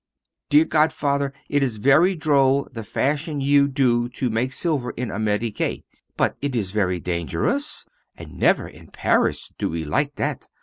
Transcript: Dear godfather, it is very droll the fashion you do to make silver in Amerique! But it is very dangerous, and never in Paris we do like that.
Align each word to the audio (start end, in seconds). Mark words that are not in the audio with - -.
Dear 0.49 0.65
godfather, 0.65 1.31
it 1.47 1.61
is 1.61 1.77
very 1.77 2.15
droll 2.15 2.67
the 2.73 2.83
fashion 2.83 3.39
you 3.39 3.67
do 3.67 4.09
to 4.09 4.31
make 4.31 4.51
silver 4.51 4.89
in 4.97 5.11
Amerique! 5.11 5.85
But 6.17 6.37
it 6.41 6.55
is 6.55 6.71
very 6.71 6.99
dangerous, 6.99 7.85
and 8.17 8.33
never 8.39 8.67
in 8.67 8.87
Paris 8.87 9.51
we 9.59 9.81
do 9.83 9.85
like 9.87 10.15
that. 10.15 10.47